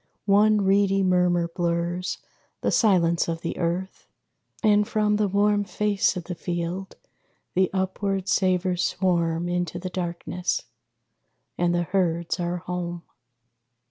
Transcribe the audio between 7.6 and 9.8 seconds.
upward savors swarm Into